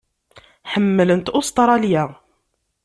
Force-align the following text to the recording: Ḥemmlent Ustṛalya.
Ḥemmlent 0.71 1.27
Ustṛalya. 1.39 2.03